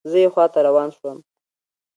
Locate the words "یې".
0.23-0.27